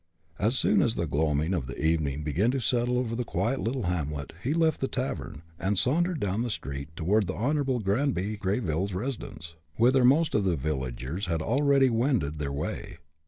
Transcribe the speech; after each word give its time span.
As 0.39 0.55
soon 0.57 0.81
as 0.81 0.95
the 0.95 1.05
gloaming 1.05 1.53
of 1.53 1.69
evening 1.69 2.23
began 2.23 2.49
to 2.49 2.59
settle 2.59 2.97
over 2.97 3.15
the 3.15 3.23
quiet 3.23 3.59
little 3.61 3.83
hamlet, 3.83 4.33
he 4.43 4.51
left 4.55 4.81
the 4.81 4.87
tavern, 4.87 5.43
and 5.59 5.77
sauntered 5.77 6.19
down 6.19 6.41
the 6.41 6.49
street 6.49 6.89
toward 6.95 7.27
the 7.27 7.35
Honorable 7.35 7.77
Granby 7.79 8.35
Greyville's 8.41 8.95
residence, 8.95 9.53
whither 9.75 10.03
most 10.03 10.33
of 10.33 10.43
the 10.43 10.55
villagers 10.55 11.27
had 11.27 11.43
already 11.43 11.91
wended 11.91 12.39
their 12.39 12.51
way. 12.51 12.97